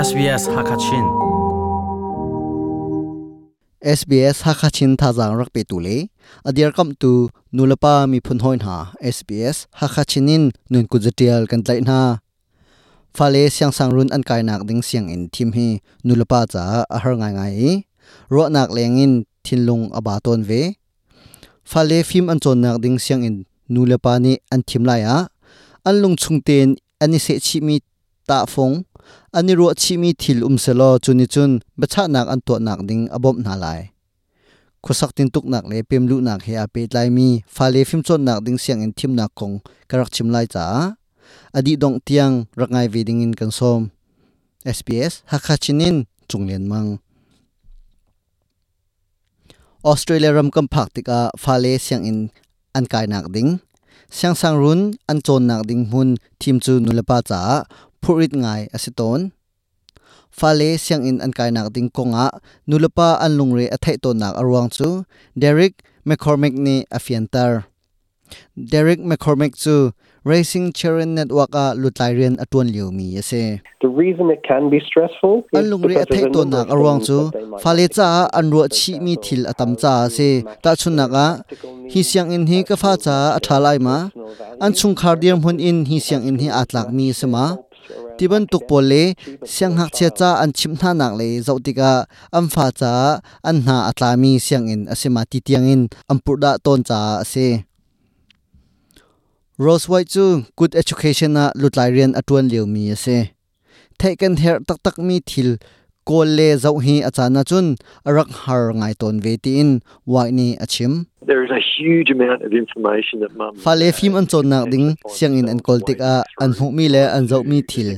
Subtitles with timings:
[0.00, 1.04] SBS Hakachin.
[3.84, 6.08] SBS Hakachin thazang rak pe tule.
[6.48, 11.84] Adir kam tu, nulapa mi phun hoin ha SBS Hakachinin nun ku jatial kan tlai
[11.84, 11.98] na
[13.12, 15.68] Phale siang sang run an kai nak ding siang in thim hi,
[16.06, 16.64] nulapa cha
[16.94, 17.84] a har ngai ngai
[18.32, 19.12] ro nak lengin
[19.44, 20.62] thinlung aba ton ve.
[21.70, 23.36] Phale phim an chon nak ding siang in
[23.74, 25.16] nulapa ni an thim lai ya
[25.88, 26.68] an lung chung ten
[27.02, 27.76] ani se chi mi
[28.28, 28.88] ta phong.
[29.36, 31.50] Ani ro chi mi thil um selo chuni chun
[31.80, 33.80] bacha nak an to nak ding abom na lai
[34.84, 37.80] khosak tin tuk nak le pem lu nak he a pe tlai mi fa le
[37.88, 39.54] phim chon nak ding siang in thim nak kong
[39.88, 40.64] karak chim lai cha
[41.56, 43.80] adi dong tiang rangai veding in kan som
[44.76, 45.96] SBS hakachinin
[46.28, 46.88] chunglen mang
[49.90, 52.18] Australia ram kam phak tika fa le siang in
[52.76, 53.50] an kai nak ding
[54.16, 54.80] siang sang run
[55.10, 56.08] an chon nak ding mun
[56.40, 57.40] thim chu nulapa cha
[58.02, 59.32] phurit ngai asiton.
[60.30, 62.30] Fale siang in an kai nak ding konga
[62.68, 65.04] nulapa an lungre athai to nak arwang chu
[65.36, 67.64] Derek McCormick ni afiantar.
[68.54, 73.60] Derek McCormick chu Racing Children Network a lutlairian atun liu mi ase.
[73.80, 78.28] The reason it can be stressful an lungre athai to nak arwang chu fale cha
[78.32, 80.44] an ro chi mi thil atam cha ase.
[80.62, 81.42] Ta chun naka
[81.92, 84.10] hi siang in hi ka fa cha athalai ma.
[84.60, 87.58] an chung khar diam hun in hi siang in hi atlak mi sema
[88.20, 89.02] tiban tuk pol le,
[89.52, 91.90] siang hak che cha an chim na nak le zautika
[92.36, 92.92] am fa cha
[93.48, 95.82] an na atlami siang in asima ti tiang in
[96.12, 97.48] ampurda ton cha ase
[99.64, 100.24] Rose White chu,
[100.56, 103.18] good education na lutlairian atun liu mi ase
[104.00, 105.50] taken her tak tak mi thil
[106.10, 107.66] kol le zau hi achana chun
[108.08, 109.70] arak har ngai ton ve ti in
[110.12, 110.94] wai ni achim
[111.30, 114.86] There is a huge amount of information that mum fale phim an chon nak ding
[115.14, 117.90] siang in an koltik a an hu mi le an zau mi thil.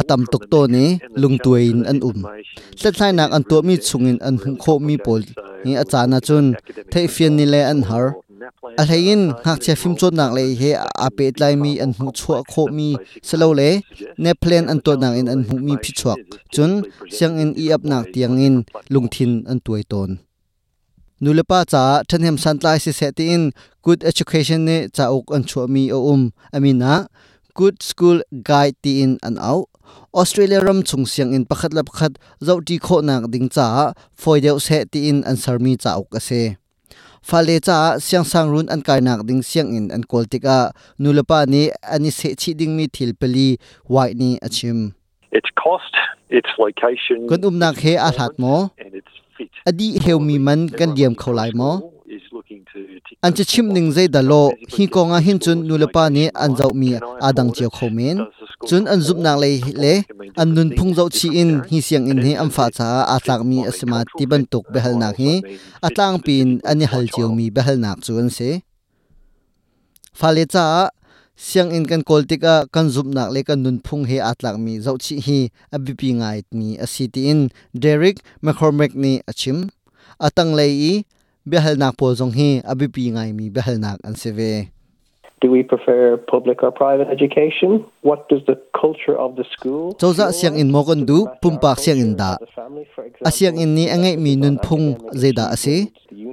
[0.00, 0.84] Atam tok to ni
[1.22, 2.20] lungtuin an um.
[2.78, 5.22] Tlatlai nak an to mi chungin an hu kho mi pol
[5.64, 6.46] ni achana chun.
[6.92, 8.06] Thei fian ni le an har
[8.80, 10.70] a hlein hak che phim chot nak le he
[11.06, 12.88] a pe tlai mi an hu chua kho mi
[13.28, 13.70] selo le
[14.22, 16.18] ne plan an to nak in an hu mi phi chuak
[16.54, 16.72] chun
[17.14, 18.54] siang in i ap nak tiang in
[18.92, 20.10] lungthin an tuai ton
[21.22, 23.42] nulepa cha thanhem santlai si seti in
[23.84, 26.22] good education ne cha ok an chu mi o um
[26.56, 26.92] amina
[27.58, 29.60] good school guide ti in an au
[30.20, 32.12] australia ram chung siang in pakhat la pakhat
[32.46, 33.66] zauti kho nak ding cha
[34.20, 36.42] foideu se ti in an sarmi cha ok ase
[37.28, 40.72] fale cha siang sang run an kai nak ding siang in an koltika
[41.02, 41.62] nulepa ni
[41.94, 43.48] ani se chi ding mi thil peli
[43.94, 44.78] wai ni achim.
[45.38, 45.94] Its cost,
[46.30, 48.54] its location, kon um nak he a hlat mo.
[49.68, 51.70] adi heu mi man kan diam kholai mo.
[53.24, 54.42] an chi chim ning zai da lo.
[54.74, 56.90] Hi ko nga hin chun nulapa ni an zau mi
[57.28, 58.16] adang chiao khomen
[58.68, 59.50] chun an zup nak le
[59.82, 59.94] le
[60.40, 63.42] an nun phung zo chi in, hi siang in hi am fa cha, a tlak
[63.50, 65.32] mi asma ti ban tuk behal nak hi
[65.86, 68.50] atlang pin ani hal chiu mi behal nak chuan se.
[70.18, 70.66] Fale cha,
[71.46, 74.92] siang in kan koltika kan zup nak le kan nun phung he atlak mi zo
[75.04, 75.40] chi hi
[75.74, 77.40] abipi ngai mi city in.
[77.82, 79.58] Derek McCormick ni achim
[80.26, 80.94] atang lei i
[81.50, 84.50] behal nak po zong hi abipi ngai mi behal nak an seve
[85.40, 87.84] Do we prefer public or private education?
[88.02, 89.94] What does the culture of the school?
[89.94, 92.36] Chawza siang dạ in mokon du pumpak siang in da
[93.28, 95.76] a siang in ni angai mi nun phung zeda ase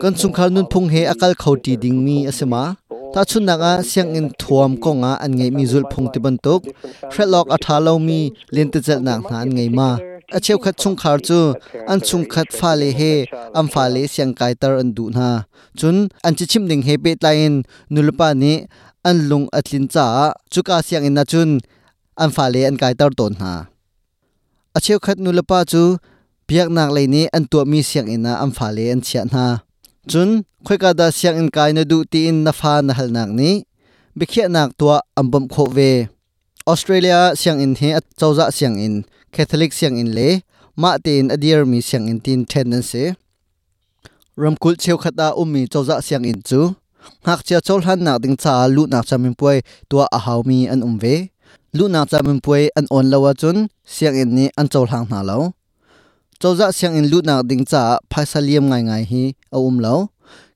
[0.00, 2.76] kan chungkhar nun phung he akal khauti ding mi asema
[3.14, 6.36] ta chun nga siang in thuam ko nga an ngai mi zul phung ti ban
[6.44, 6.62] tok.
[7.54, 8.20] A tha lo mi
[8.54, 9.90] lente chal nak na an ngai ma.
[10.32, 11.54] A cheu khat chung khar chu,
[11.92, 13.12] an chung khat fa le he,
[13.58, 15.28] am fa le siang kai tar an du na.
[15.78, 15.96] Chun,
[16.26, 17.54] an chi chim ding he pe tlain
[17.90, 18.52] nulpa ni
[19.08, 20.06] an lung atlin cha
[20.52, 21.50] chuka siang in na chun,
[22.22, 23.52] an fa le an kai tar ton na
[24.76, 25.82] acheu khat nulpa chu,
[26.48, 29.44] biak nak le ni an to mi siang ina an fa le an chia na
[30.10, 30.30] chun,
[30.66, 33.30] khoi ka da siang in kai na du ti in na fa na hal nak
[33.40, 33.50] ni.
[34.18, 35.90] Bikhia nak tua ambam kho ve.
[36.66, 38.94] Australia siang in he chawza siang in,
[39.32, 40.42] Catholic siang in le,
[40.76, 43.14] ma tin adir mi siang in tin tendency
[44.40, 46.74] ramkul cheu khata ummi chawza siang in chu.
[47.26, 49.58] Hak chia chol han nak ding cha lu nak chamin puai
[49.90, 51.14] tua a haw mi an umve
[51.76, 53.56] lu nak chamin puai an on lawa chun
[53.94, 55.38] siang in ni an chol hang na lo
[56.40, 59.24] chawza siang in lu nak ding cha phaisaliam ngai ngai hi
[59.56, 59.96] a um lo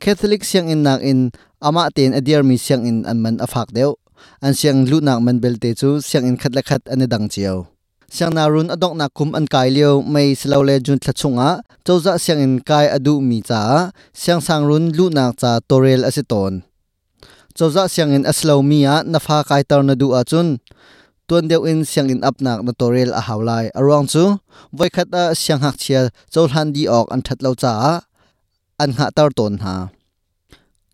[0.00, 1.28] Catholic siang in nak in
[1.60, 4.00] ama ten adir mi siang in an man afak deu.
[4.40, 7.68] An siang lu nak man belte chu siang in khat la khat an dang chiao
[8.10, 12.42] siang narun adok na kum an kai leo mai silo le jun thachunga chawza siang
[12.46, 13.60] in kai adu mi cha
[14.20, 16.54] siang sang run lu na cha torel asiton
[17.56, 20.48] chawza siang in aslo mi a nafa kai tar na du a chun.
[21.28, 24.24] Tuan deu in siang in apnak na torel a haulai arong chu,
[24.76, 24.90] voi
[25.22, 26.02] a siang hak chia
[26.32, 27.72] chol han di ok an that lo cha
[28.82, 29.74] an ha tar ton ha.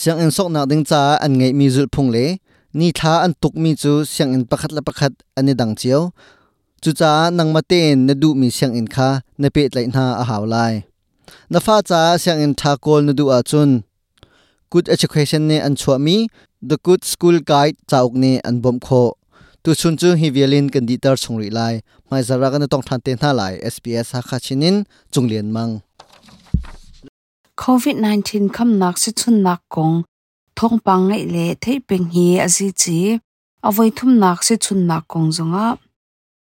[0.00, 2.38] Siang in sok na ding cha an ngei mi zul phung le.
[2.78, 6.02] Ni tha an tuk mi chu, siang in pakhat la pakhat ani dang chiao
[6.84, 9.08] จุจ้านังมาเตนนดูมีเสียงอินคา
[9.42, 10.56] นเปิดไหลนาอาหาวไล
[11.52, 13.70] นฟ้าจ้าเสียงอินทากลนดูอาจุน
[14.72, 16.16] Good Education เนี่ยอันชัวมี
[16.68, 18.88] The Good School Guide จาอกเนี่ยอันบอมโค
[19.62, 21.60] ตุชุนจูฮิเวลินกันดีตอร์ชงรีไล
[22.06, 23.42] ไม่จารักันต้องทันเตนท่าไหล
[23.74, 24.76] SBS ฮักคาชินิน
[25.12, 25.70] จุงเลียนมัง
[27.62, 29.92] COVID-19 คำนักสิชุนนักกง
[30.58, 32.98] ทงปังไงเละเทยเป็งฮีอาซิจี
[33.66, 35.89] อวัยทุมนักสิชุนนักกงจงอะ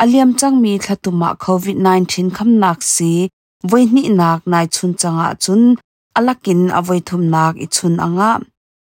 [0.00, 3.28] Aliam chang mi thlatuma covid 19 kham nak si,
[3.70, 5.76] voi ni nak nai chun changa chun,
[6.18, 8.32] alakin avoi thum nak i chun anga.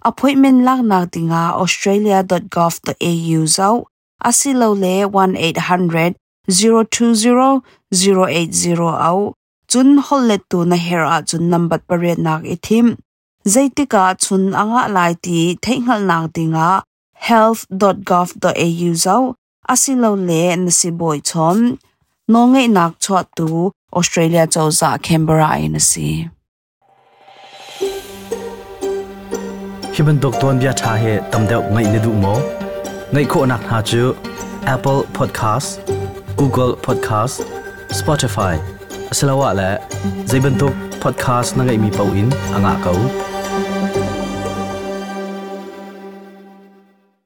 [0.05, 3.77] Appointment lak nak dinga australia.gov.au zau
[4.29, 6.15] asilo le 1800
[6.49, 9.35] 020 080 au
[9.71, 12.87] chun holle tu na hera chun number pare nak ithim
[13.53, 16.69] zaitika chun anga lai ti theingal nak dinga.
[17.29, 19.35] Health.gov.au zau
[19.73, 21.59] asilo le nasi boy chom
[22.33, 26.09] nongai nak chwa tu, australia chawza canberra in si
[29.95, 32.35] hiban dokton bia tha he tamdeu ngai ne du mo
[33.13, 34.13] ngay khu nạc hạ chu
[34.65, 35.81] apple podcast,
[36.37, 37.43] google podcast,
[37.91, 38.57] spotify
[39.11, 39.79] asalawa la
[40.27, 40.71] zaibantuk
[41.03, 42.97] podcast na ngay mi pau in anga kau